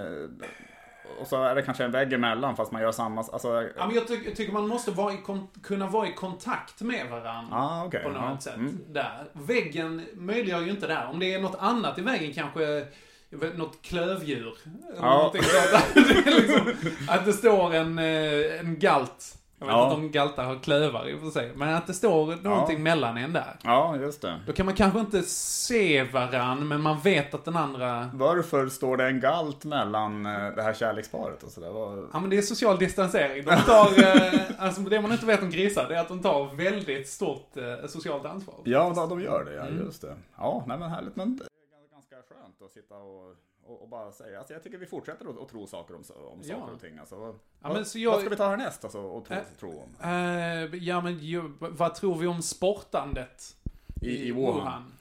[1.21, 3.95] och så är det kanske en vägg emellan fast man gör samma, alltså, Ja, men
[3.95, 5.15] jag, ty- jag tycker man måste vara
[5.63, 7.57] kunna vara i kontakt med varandra.
[7.57, 8.03] ah, okej.
[8.03, 8.41] på något ja.
[8.41, 8.57] sätt.
[8.57, 8.79] Mm.
[8.89, 9.25] Där.
[9.33, 11.07] Väggen möjliggör ju inte det.
[11.13, 12.87] Om det är något annat i väggen, kanske
[13.31, 14.55] vet, något klövdjur.
[14.93, 15.17] Eller Ja.
[15.17, 15.85] någonting sånt.
[16.25, 16.75] det liksom,
[17.09, 19.35] att det står en, eh, en galt.
[19.61, 19.85] Jag vet Ja.
[19.85, 21.53] inte om galtar har klövar i och för sig.
[21.57, 23.57] Men att det står någonting mellan en där.
[23.63, 24.41] Ja, just det.
[24.47, 28.11] Då kan man kanske inte se varann, men man vet att den andra...
[28.15, 31.71] Varför står det en galt mellan eh, det här kärleksparet och sådär?
[31.71, 33.45] Vad- Ja men det är social distansering.
[33.45, 36.55] De tar, eh, alltså det man inte vet om grisar, det är att de tar
[36.55, 38.55] väldigt stort eh, socialt ansvar.
[38.65, 39.85] Ja, de, de gör det, ja, Mm.
[39.85, 40.17] just det.
[40.39, 43.35] Ja, nej men härligt, men det är ganska skönt att sitta och,
[43.69, 44.39] och, och bara säga.
[44.39, 46.03] Alltså, jag tycker vi fortsätter att, att tro saker om,
[46.33, 46.59] om Ja.
[46.61, 46.99] saker och ting.
[46.99, 49.43] Alltså, vad, Ja, men så vad jag- ska vi ta härnäst alltså, och tro, Äh,
[49.61, 50.09] tro om?
[50.11, 53.57] Eh, ja men ju, vad tror vi om sportandet?
[54.03, 54.93] I, i Wuhan?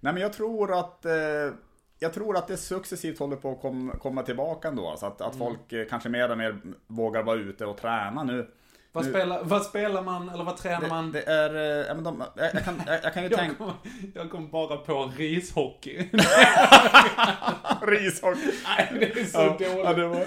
[0.00, 1.12] Nej men jag tror att eh,
[1.98, 4.88] jag tror att det successivt håller på att kom, komma tillbaka ändå.
[4.88, 5.46] Alltså att, att Mm.
[5.46, 8.50] folk eh, kanske mer och mer vågar vara ute och träna nu.
[8.96, 11.12] Vad, Nu- spelar, vad spelar man, eller vad tränar Det, man?
[11.12, 13.54] det är, eh, ja, men de, jag, jag, kan, jag, jag kan ju jag, tänka...
[13.54, 13.72] kom,
[14.14, 15.96] jag kom bara på rishockey.
[17.86, 18.50] Rishockey.
[18.64, 19.84] Nej, det är så Ja, dåligt.
[19.84, 20.24] ja, det var...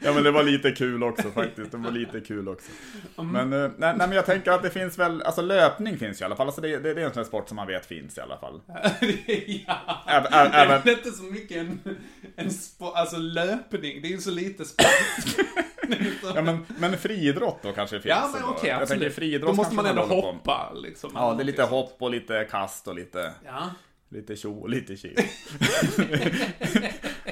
[0.00, 1.70] ja men det var lite kul också faktiskt.
[1.72, 2.70] Det var lite kul också.
[3.18, 3.32] Mm.
[3.48, 6.24] Men, eh, nej, nej men jag tänker att det finns väl, alltså löpning finns i
[6.24, 6.46] alla fall.
[6.46, 8.36] Alltså det, det, det är en sån här sport som man vet finns i alla
[8.38, 8.60] fall.
[8.66, 9.78] ja.
[10.06, 11.80] Ä- ä- även- Det är inte så mycket en,
[12.40, 14.86] en sport, alltså löpning, det är ju så lite sport.
[15.82, 15.98] Det
[16.34, 18.14] Ja men, men friidrott då kanske finns.
[18.14, 19.14] ja men okej, Jag tänker absolut.
[19.14, 21.10] friidrott Då måste man ändå hoppa liksom.
[21.14, 23.70] Ja, det är lite hopp och lite kast och lite, Ja.
[24.08, 25.14] lite tjo och lite tji.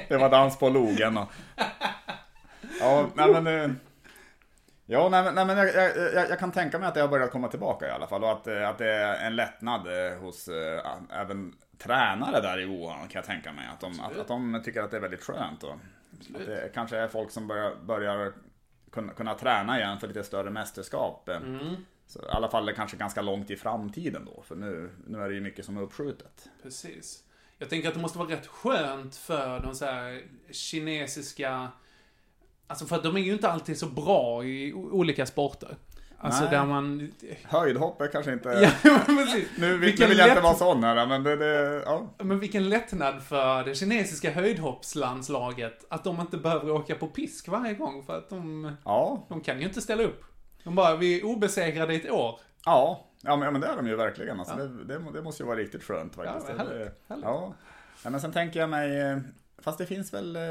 [0.07, 1.27] det var dans på logen och...
[2.79, 3.47] Ja, nej men...
[3.47, 3.69] eh,
[4.91, 7.47] Ja, nej, nej men jag, jag, jag, kan tänka mig att det har börjat komma
[7.47, 10.81] tillbaka i alla fall och att, eh, att det är en lättnad eh, hos eh,
[11.21, 13.67] även tränare där i Wuhan kan jag tänka mig.
[13.73, 15.73] Att de, att, att de tycker att det är väldigt skönt och
[16.35, 18.33] att det kanske är folk som börjar, börjar
[18.91, 21.29] kunna, kunna träna igen för lite större mästerskap.
[21.29, 21.37] eh.
[21.37, 21.75] Mm.
[22.07, 25.35] Så I alla fall kanske ganska långt i framtiden då, för nu, nu är det
[25.35, 26.49] ju mycket som är uppskjutet.
[26.63, 27.23] Precis.
[27.57, 31.67] Jag tänker att det måste vara rätt skönt för de så här kinesiska...
[32.67, 35.77] Alltså för att de är ju inte alltid så bra i olika sporter.
[36.21, 36.51] Alltså Nej.
[36.51, 37.11] där man...
[37.43, 38.49] Höjdhopp är kanske inte...
[38.83, 38.99] Ja.
[39.57, 42.13] Nu, Vilken vill jag inte lätt- vara sån här, men det, det ja.
[42.17, 47.73] Men vilken lättnad för det kinesiska höjdhoppslandslaget att de inte behöver åka på pisk varje
[47.73, 50.23] gång för att de, Ja, de kan ju inte ställa upp.
[50.63, 52.39] De bara, vi är obesegrade i ett år.
[52.65, 53.05] ja.
[53.21, 54.39] Ja men, ja, men det är de ju verkligen.
[54.39, 56.45] Alltså, det, det, må- det måste ju vara riktigt skönt faktiskt.
[56.49, 57.25] Ja, härligt, det, härligt.
[57.25, 57.53] Ja.
[58.03, 59.21] ja, men sen tänker jag mig...
[59.61, 60.41] Fast det finns väl, eh,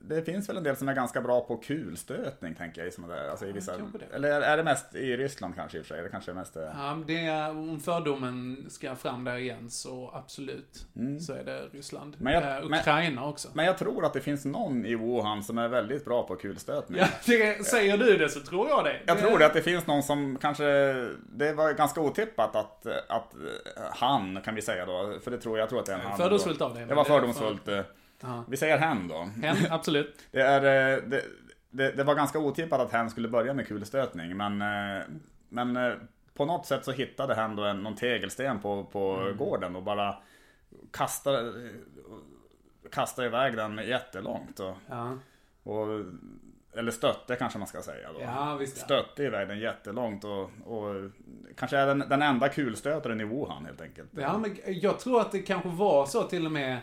[0.00, 2.88] det finns väl en del som är ganska bra på kulstötning tänker jag.
[2.88, 4.14] I såna där, alltså i vissa, det.
[4.16, 6.02] eller är- det mest i Ryssland kanske i och för sig?
[6.02, 6.56] Det kanske är mest...
[6.56, 10.86] eh, Ja, det är, om fördomen ska fram där igen så absolut.
[11.26, 12.14] Så är det Ryssland.
[12.20, 12.24] Mm.
[12.24, 13.48] Men jag- eh, men- Ukraina också.
[13.54, 16.98] Men jag tror att det finns någon i Wuhan som är väldigt bra på kulstötning.
[17.00, 18.96] Ja, det, säger du det så tror jag det.
[19.06, 20.64] Jag tror det att det finns någon som kanske,
[21.32, 23.34] det var ganska otippat att, att
[23.92, 26.02] han, kan vi säga då, för det tror jag, jag tror att det är en
[26.06, 26.16] han.
[26.16, 26.86] Fördomsfullt av dig.
[26.86, 27.68] Det var fördomsfullt.
[27.68, 27.80] eh,
[28.20, 28.44] Ja.
[28.48, 29.28] Vi säger hen då.
[29.42, 30.26] Hen, absolut.
[30.30, 30.60] Det, är,
[30.96, 31.22] eh, det,
[31.70, 35.02] det, det var ganska otippat att hen skulle börja med kulstötning, men, eh,
[35.48, 35.92] men eh,
[36.34, 39.36] på något sätt så hittade hen då en, någon tegelsten på, på Mm.
[39.36, 40.16] gården och bara
[40.90, 41.52] kastade,
[42.92, 44.60] kastade iväg den jättelångt.
[44.60, 45.12] Och, Ja,
[45.62, 45.86] och,
[46.76, 48.20] eller stötte kanske man ska säga då.
[48.20, 48.84] ja visst ja.
[48.84, 51.10] Stötte iväg den jättelångt och, och
[51.56, 54.10] kanske är den, den enda kulstötaren i Wuhan helt enkelt.
[54.12, 56.78] Ja, men jag tror att det kanske var så till och med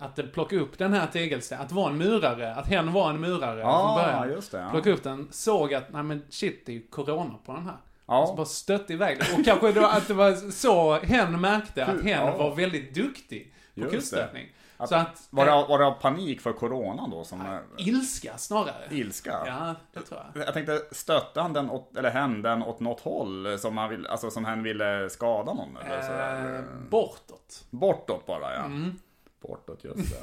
[0.00, 3.20] att det plockade upp den här tegelstenen, att vara en murare, att hen var en
[3.20, 4.28] murare från Ja, början.
[4.36, 4.58] just det.
[4.58, 4.70] Ja.
[4.70, 7.76] Plockade upp den, såg att, nej men shit, det är ju corona på den här.
[8.06, 8.26] Ja.
[8.26, 9.38] Så bara stötte iväg det.
[9.38, 12.36] Och kanske då att det var så hen märkte att hen Ja.
[12.36, 14.46] var väldigt duktig på Just kuststötning.
[14.76, 15.26] Att- Så att...
[15.30, 17.40] Var det, eh, var det av panik för corona då som...
[17.40, 17.58] eh,
[17.88, 18.74] Ilska snarare.
[18.90, 19.38] ilska?
[19.46, 20.46] Ja, det tror jag.
[20.46, 24.06] Jag tänkte, stötte han den åt, eller hen den åt något håll som han vill,
[24.06, 26.54] alltså som hen ville skada någon eller sådär?
[26.58, 27.64] Eh, bortåt.
[27.70, 28.64] Bortåt bara ja.
[28.64, 28.98] Mm.
[29.40, 30.20] Bortåt, just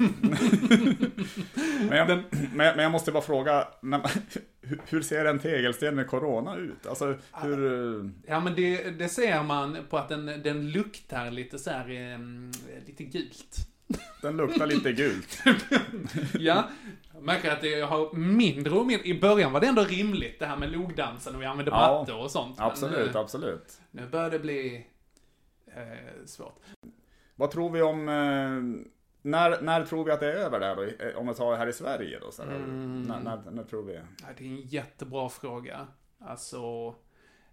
[1.88, 2.22] men, jag, men,
[2.54, 4.08] men jag måste bara fråga, när, man-
[4.88, 6.86] hur- ser en tegelsten med corona ut?
[6.86, 8.10] Alltså hur...
[8.26, 12.18] Ja men det, det ser man på att den, den luktar lite så här, eh,
[12.86, 13.56] lite gult.
[14.22, 15.42] Den luktar lite gult.
[16.38, 16.68] Ja,
[17.14, 19.06] jag märker att jag har mindre och mindre.
[19.08, 22.18] I början var det ändå rimligt det här med logdansen och vi använde Ja, mattor
[22.22, 22.60] och sånt.
[22.60, 23.80] Absolut, eh, absolut.
[23.90, 24.86] Nu börjar det bli
[25.66, 26.60] eh, svårt.
[27.36, 28.08] Vad tror vi om...
[28.08, 28.88] Eh,
[29.30, 30.82] när, när tror vi att det är över där då?
[30.82, 32.30] Eh, Om vi tar här i Sverige då?
[32.32, 33.02] Så här, Mm.
[33.02, 33.94] när, när, när tror vi?
[33.94, 35.86] Ja, det är en jättebra fråga.
[36.20, 36.94] Alltså,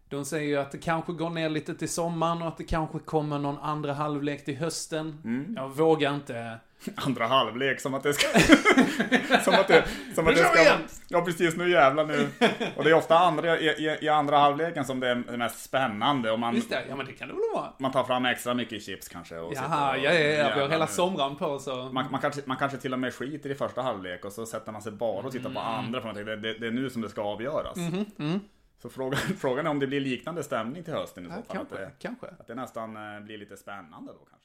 [0.09, 2.99] de säger ju att det kanske går ner lite till sommaren och att det kanske
[2.99, 5.21] kommer någon andra halvlek till hösten.
[5.23, 5.53] Mm.
[5.57, 6.59] Jag vågar inte.
[6.95, 8.39] Andra halvlek som att det ska...
[9.43, 10.79] som att det, som att det ska igen!
[11.07, 12.27] Ja precis, nu jävlar nu.
[12.75, 15.63] Och det är ofta andra, i, i, i andra halvleken som det är det mest
[15.63, 16.31] spännande.
[16.31, 16.83] Och man, Visst det?
[16.89, 17.73] Ja men det kan det väl vara.
[17.79, 19.37] man tar fram extra mycket chips kanske.
[19.37, 20.91] Och Jaha, och- ja, ja, ja, vi har hela nu.
[20.91, 21.75] sommaren på så.
[21.75, 24.71] Man, man, kanske, man kanske till och med skiter i första halvlek och så sätter
[24.71, 26.89] man sig bara och tittar på andra för man tänker, det, det, det är nu
[26.89, 27.75] som det ska avgöras.
[27.77, 28.39] Mhm, mm.
[28.81, 31.41] Så frågan, frågan är om det blir liknande stämning till hösten i så fall.
[31.41, 32.27] Att kanske, det, kanske.
[32.39, 34.44] att det nästan eh, blir lite spännande då kanske.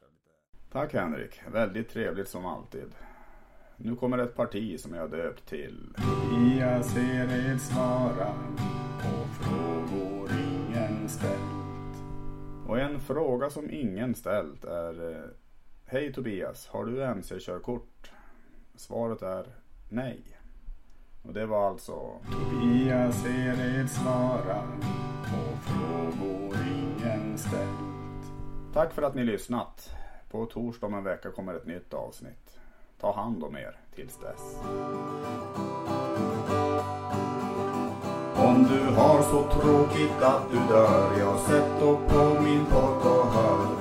[0.73, 2.95] Tack Henrik, väldigt trevligt som alltid.
[3.77, 8.35] Nu kommer ett parti som jag döpt till Tobias Ered svarar
[9.03, 12.03] på frågor ingen ställt.
[12.67, 15.27] Och en fråga som ingen ställt är
[15.87, 18.13] Hej Tobias, har du MC-körkort?
[18.75, 19.47] Svaret är
[19.89, 20.23] nej.
[21.23, 24.67] Och det var alltså Tobias Ered svarar
[25.23, 28.33] på frågor ingen ställt.
[28.75, 30.00] Tack för att ni lyssnat.
[30.31, 32.59] På torsdag om en vecka kommer ett nytt avsnitt.
[33.01, 34.57] Ta hand om er tills dess.
[38.37, 43.27] Om du har så tråkigt att du dör, jag sett upp på min podd och
[43.27, 43.80] hör